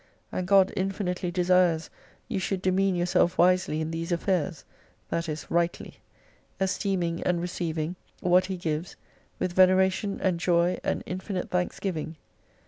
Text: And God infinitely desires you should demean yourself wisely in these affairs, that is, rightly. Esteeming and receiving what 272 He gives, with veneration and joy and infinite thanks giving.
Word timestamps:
And 0.31 0.47
God 0.47 0.73
infinitely 0.75 1.29
desires 1.29 1.91
you 2.27 2.39
should 2.39 2.63
demean 2.63 2.95
yourself 2.95 3.37
wisely 3.37 3.81
in 3.81 3.91
these 3.91 4.11
affairs, 4.11 4.65
that 5.11 5.29
is, 5.29 5.51
rightly. 5.51 5.97
Esteeming 6.59 7.21
and 7.21 7.39
receiving 7.39 7.95
what 8.19 8.45
272 8.45 8.53
He 8.53 8.57
gives, 8.73 8.95
with 9.37 9.53
veneration 9.53 10.19
and 10.19 10.39
joy 10.39 10.79
and 10.83 11.03
infinite 11.05 11.51
thanks 11.51 11.79
giving. 11.79 12.15